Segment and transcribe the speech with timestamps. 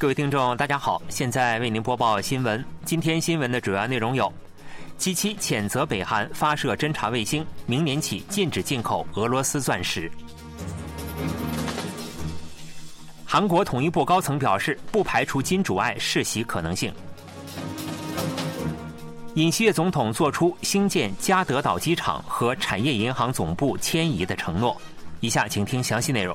[0.00, 2.64] 各位听众，大家好，现在为您播报新闻。
[2.86, 4.32] 今天新闻的主要内容有
[4.96, 10.10] ：G 七谴责北韩发射侦察卫星，明年起禁止进口俄罗斯钻石。
[13.26, 16.90] 韩国统一部高层表示，不排除金主爱世袭可能性。
[19.34, 24.74] 尹锡悦总统作出兴建加德岛机场和产业银行总部迁移的承诺。
[25.20, 26.34] 以下请听详细内容。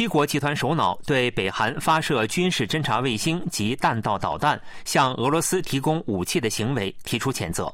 [0.00, 7.70] 七国集团首脑对北韩发射军事侦察卫星及弹道导弹，向俄罗斯提供武器的行为提出谴责。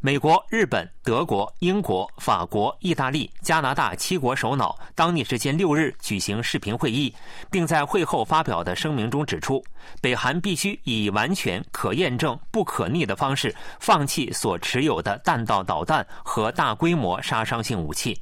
[0.00, 7.14] 美国、日本、德国、英国、法国、意大利、加拿大七国首脑当地时间六日举行视频会议，
[7.50, 9.62] 并在会后发表的声明中指出，
[10.00, 18.18] 北韩必须以完全可验证、不可逆的方式放弃所持有的弹道导弹和大规模杀伤性武器。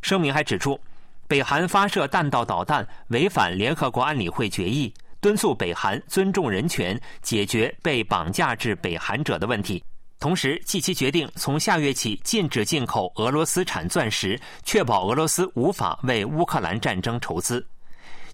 [0.00, 0.80] 声明还指出。
[1.26, 9.82] 北韩发射弹道导弹违反联合国安理会决议，敦促北韩尊重人权，解决被绑架至北韩者的问题。
[10.20, 17.66] 同时，继其决定从下月起禁止进口俄罗斯产钻石，确保俄罗斯无法为乌克兰战争筹资。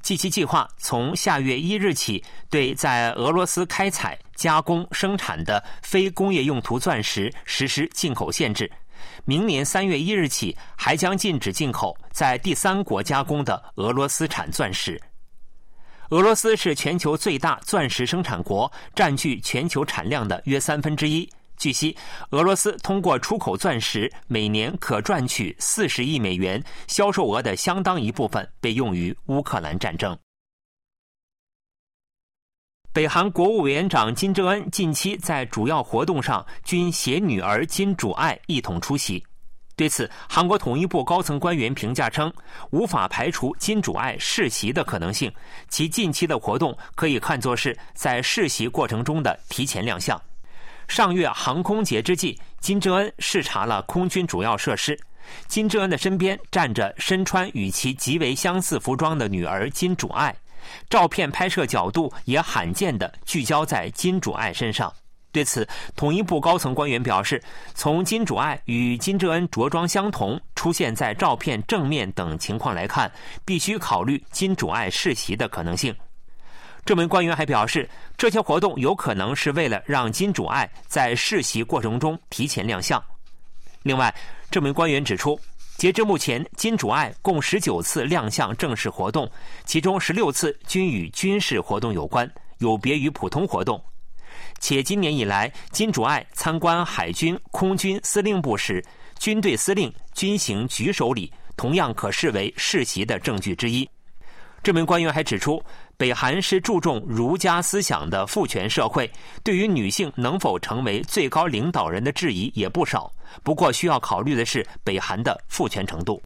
[0.03, 8.71] 继其计划从下月一日起对在俄罗斯开采、加工、生产的非工业用途钻石实施进口限制。
[9.25, 15.01] 明年三月一日起，还将禁止进口在第三国加工的俄罗斯产钻石。
[16.11, 21.29] 俄罗斯是全球最大钻石生产国，占据全球产量的约三分之一。
[21.57, 21.97] 据悉，
[22.31, 30.19] 俄罗斯通过出口钻石，每年可赚取四十亿美元，销售额的相当一部分被用于乌克兰战争。
[32.93, 39.23] 北韩国务委员长金正恩近期在主要活动上均携女儿金主爱一同出席。
[39.77, 42.33] 对此，韩国统一部高层官员评价称，
[42.71, 45.33] 无法排除金主爱世袭的可能性。
[45.69, 50.21] 其近期的活动可以看作是在世袭过程中的提前亮相。
[50.89, 54.99] 上月航空节之际，金正恩视察了空军主要设施。
[55.47, 60.35] 金正恩的身边站着身穿与其极为相似服装的女儿金主爱。
[60.89, 64.93] 照片拍摄角度也罕见的聚焦在金主爱身上。
[65.33, 67.41] 对此，统一部高层官员表示，
[67.75, 73.11] 从金主爱与金正恩着装相同、出现在照片正面等情况来看，
[73.45, 75.95] 必须考虑金主爱世袭的可能性。
[76.85, 83.01] 这名官员还表示，这些活动有可能是为了让金主爱在世袭过程中提前亮相。
[83.85, 84.13] 另外，
[84.51, 85.39] 这名官员指出。
[85.81, 89.27] 截至目前，金主爱共十九次亮相正式活动，
[89.65, 93.83] 其中十六次均与军事活动有关，有别于普通活动。
[94.59, 98.85] 且今年以来，金主爱参观海军、空军司令部时，
[99.19, 103.89] 军队司令军行举手礼，同样可视为世袭的证据之一。
[104.63, 105.65] 这名官员还指出，
[106.01, 109.13] 北韩是注重儒家思想的父权社会，
[109.45, 113.13] 对于女性能否成为最高领导人的质疑也不少。
[113.43, 116.19] 不过，需要考虑的是北韩的父权程度。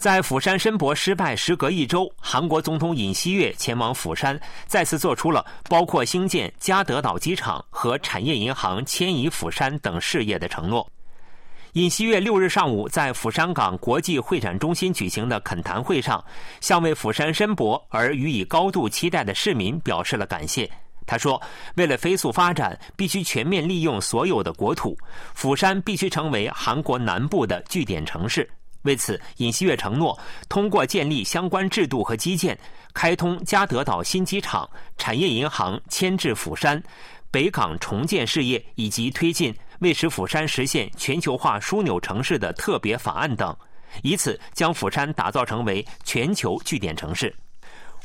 [0.00, 4.36] 在釜山申博失败时隔一周，韩国总统尹锡悦前往釜山，
[4.66, 10.84] 再次做出了包括兴建加德岛机场和产业银行迁移釜山等事业的承诺。
[11.76, 16.24] 尹锡悦六日上午在釜山港国际会展中心举行的恳谈会上，
[16.58, 20.70] 向为釜山申博而予以高度期待的市民表示了感谢。
[21.04, 21.38] 他说
[21.76, 24.96] ：“为了飞速发展，必须全面利用所有的国土，
[25.34, 28.48] 釜山必须成为韩国南部的据点城市。
[28.84, 32.58] 为此，尹锡悦承诺通过建立相关制度和基建，
[32.94, 34.66] 开通加德岛新机场、
[34.96, 36.82] 产业银行迁至釜山、
[37.30, 43.54] 北港重建事业，以及推进。”为使釜山实现全球化枢纽城市的特别法案等，
[44.02, 47.34] 以此将釜山打造成为全球据点城市。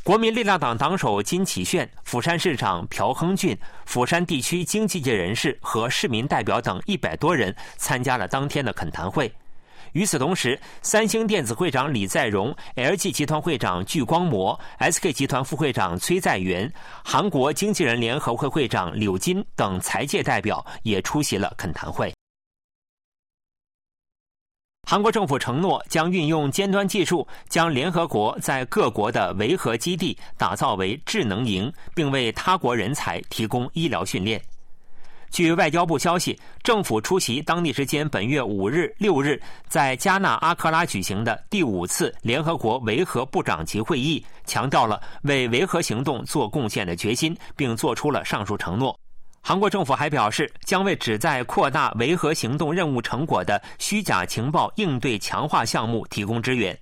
[0.03, 9.31] 国民力量党党首金启炫、釜山市长朴亨俊、釜山地区经济界人士和市民代表等一百多人参加了当天的恳谈会。
[9.93, 16.71] 与此同时，三星电子会长李在镕、LG 集团会长具光模、SK 集团副会长崔在元、
[17.03, 22.13] 韩国经纪人联合会会长柳金等财界代表也出席了恳谈会。
[24.87, 34.41] 韩国政府承诺将运用尖端技术，将联合国在各国的维和基地打造为智能营，并为他国人才提供医疗训练。
[35.31, 48.95] 据外交部消息，政府出席当地时间本月五日、六日在加纳阿克拉举行的第五次联合国维和部长级会议，强调了为维和行动做贡献的决心，并作出了上述承诺。
[49.41, 56.77] 韩国政府还表示，将为旨在扩大维和行动任务成果的虚假情报应对强化项目提供支援。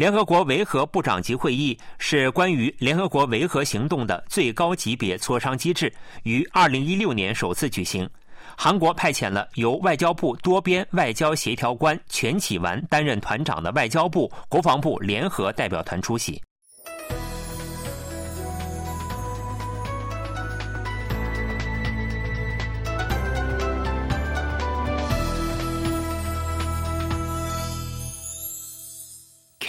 [0.00, 5.92] 联合国维和部长级会议是关于联合国维和行动的最高级别磋商机制，
[6.22, 8.08] 于2016年首次举行。
[8.56, 16.40] 韩国派遣了由外交部多边外交协调官全启完担任团长的外交部、国防部联合代表团出席。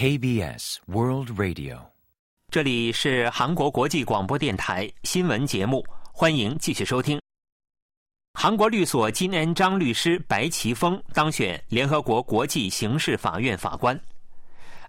[0.01, 1.77] KBS World Radio，
[2.49, 7.21] 这里是韩国国际广播电台新闻节目，欢迎继续收听。
[8.33, 13.95] 韩国律所金恩章律师白奇峰当选联合国国际刑事法院法官。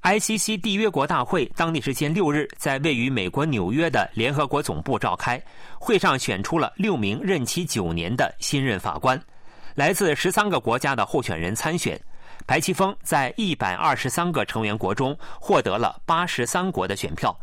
[0.01, 5.39] ICC 缔约国大会当地时间六日在位于美国纽约的联合国总部召开，
[5.79, 9.23] 会上选出了六名任期九年的新任法官，
[9.75, 12.01] 来自十三个国家的候选人参选。
[12.47, 17.37] 白奇峰在一百二十三个成员国中获得了八十三国的选票。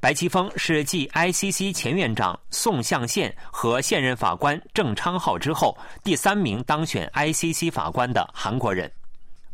[0.00, 8.90] 白奇峰是继 ICC 前院长宋相宪和现任法官郑昌浩之后第三名当选 ICC 法官的韩国人。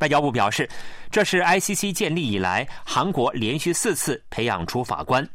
[0.00, 0.68] 外交部表示，
[1.10, 5.28] 这是 ICC 建立以来韩国连续四次培养出法官。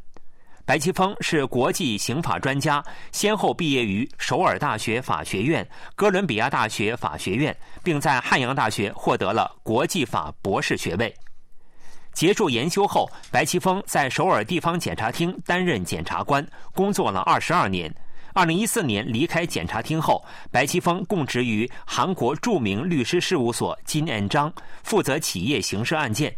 [0.65, 11.13] 白奇峰是国际刑法专家，先后毕业于首尔大学法学院、哥伦比亚大学法学院，并在汉阳大学获得了国际法博士学位。
[12.13, 17.93] 结束研修后，白奇峰在首尔地方检察厅担任检察官，工作了二十二年。
[18.33, 24.51] 二零一四年离开检察厅后，白奇峰供职于韩国著名律师事务所金恩章，
[24.83, 26.35] 负责企业刑事案件。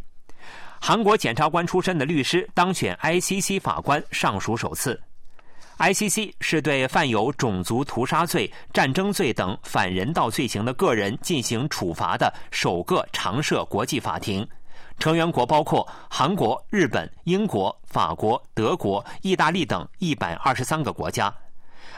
[0.79, 4.99] 韩国检察官出身的律师当选 ICC 法官尚属首次。
[5.77, 14.47] ICC 是对犯有种族屠杀罪、战争罪等反人道罪行的个人进行处罚的首个常设国际法庭，
[14.97, 21.31] 成员国包括韩国、日本、英国、法国、德国、意大利等一百二十三个国家。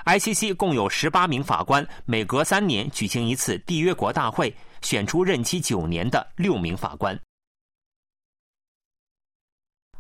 [0.04, 7.18] ICC 共有十八名法官，每隔三年举行一次缔约国大会，选出任期九年的六名法官。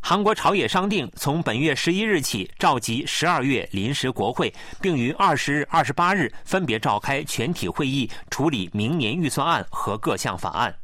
[0.09, 4.51] 韩国朝野商定，从本月十一日起召集十二月临时国会，
[4.81, 10.75] 并于二十日、二十八日分别召开全体会议，处理明年预算案和各项法案。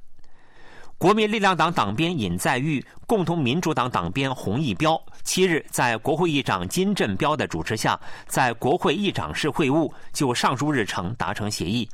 [0.99, 11.89] 国民力量党党鞭尹在玉、共同民主党党鞭洪义标七日在国会议长金振标的主持下，在国会议长室会晤，就上述日程达成协议。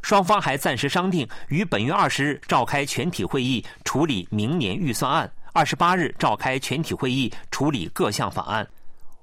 [0.00, 5.30] 双方还暂时商定，于本月二十日召开全体会议，处理明年预算案。
[5.54, 8.66] 二十八日召开全体会议处理各项法案，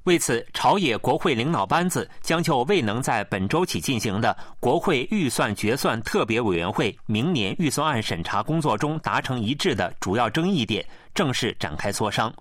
[0.03, 10.85] 为此，朝野国会领导班子将就未能在本周起进行的国会预算决算特别委员会明年预算案审查工作中达成一致的主要争议点，
[11.15, 12.31] 正式展开磋商。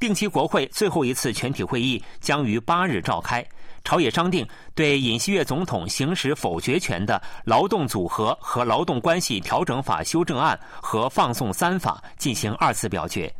[0.00, 3.46] 定期国会最后一次全体会议将于八日召开。
[3.88, 13.34] 朝野商定对尹锡悦总统行使否决权的劳动组合和劳动关系调整法修正案和放送三法进行二次表决。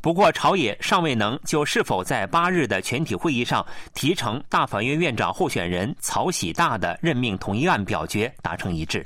[0.00, 3.62] 不过，朝野尚未能就是否在八日的全体会议上
[3.92, 9.04] 提成大法院院长候选人曹喜大的任命同一案表决达成一致。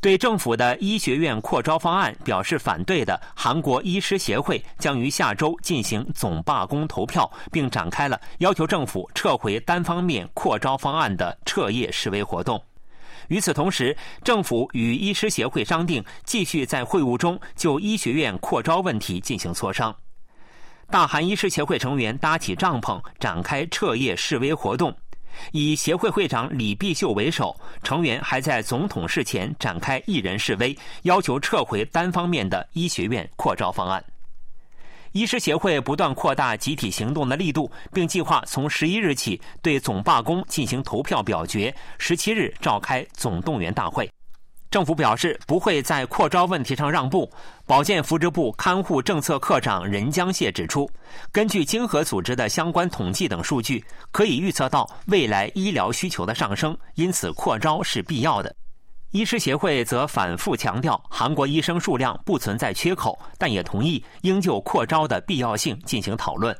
[0.00, 12.62] 对政府的医学院扩招方案表示反对的韩国医师协会将于下周进行总罢工投票，并展开了要求政府撤回单方面扩招方案的彻夜示威活动。
[13.28, 19.94] 与此同时，政府与医师协会商定继续在会晤中就医学院扩招问题进行磋商。
[20.88, 24.96] 大韩医师协会成员搭起帐篷，展开彻夜示威活动。
[25.52, 34.04] 以协会会长李必秀为首，成员还在总统室前展开一人示威，要求撤回单方面的医学院扩招方案。
[35.12, 44.08] 医师协会不断扩大集体行动的力度，并计划从十一日起对总罢工进行投票表决，十七日召开总动员大会。
[44.70, 47.28] 政府表示不会在扩招问题上让步。
[47.66, 50.88] 保健福祉部看护政策科长任江谢指出，
[51.32, 58.54] 根据经合组织的相关统计等数据，可以预测到未来医疗需求的上升，因此扩招是必要的。
[59.10, 66.56] 医师协会则反复强调，韩国医生数量不存在缺口，但也同意应就扩招的必要性进行讨论。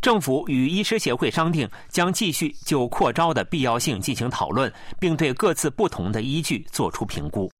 [0.00, 7.50] 政府与医师协会商定，将继续就扩招的必要性进行讨论，并对各自不同的依据作出评估。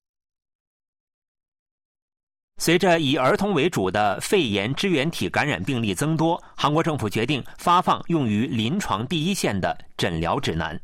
[2.59, 10.79] 随着以儿童为主的肺炎支原体感染病例增多，韩国政府决定发放用于临床第一线的诊疗指南。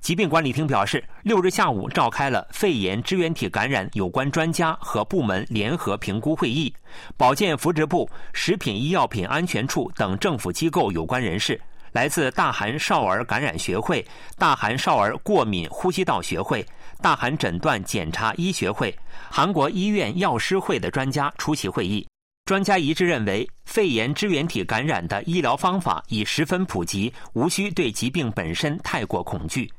[0.00, 6.72] 疾病管理厅表示，六日下午召开了肺炎支原体感染有关专家和部门联合评估会议，
[7.18, 11.60] 保健福祉部、食品医药品安全处等政府机构有关人士。
[11.92, 14.04] 来自大韩少儿感染学会、
[14.38, 16.64] 大韩少儿过敏呼吸道学会、
[17.02, 18.96] 大韩诊断检查医学会、
[19.28, 22.06] 韩国医院药师会的专家出席会议。
[22.46, 29.70] 专家一致认为，肺炎支原体感染的医疗方法已十分普及，无需对疾病本身太过恐惧。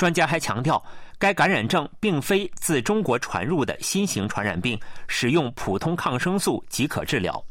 [0.00, 0.82] 专家还强调，
[1.18, 7.44] 该感染症并非自中国传入的新型传染病，使用普通抗生素即可治疗。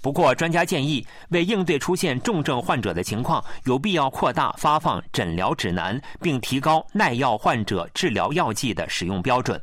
[0.00, 9.62] 不过，专家建议，为应对出现重症患者的情况，有必要扩大发放诊疗指南，并提高耐药患者治疗药剂的使用标准。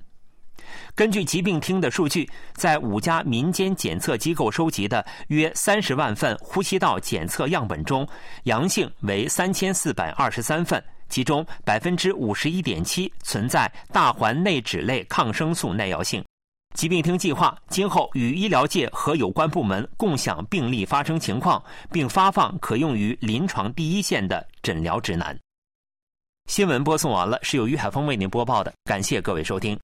[0.93, 8.07] 根据疾病厅的数据，在五家民间检测机构收集的约三十万份呼吸道检测样本中，
[8.43, 16.23] 阳性为三千四百二十三份，其中百分之五十一点七存在大环内酯类抗生素耐药性。
[16.75, 25.37] 疾病厅计划今后与医疗界和有关部门共享病例发生情况，并发放可用于临床第一线的诊疗指南。
[26.47, 29.77] 新闻播送完了，是由于海峰为您播报的，感谢各位收听。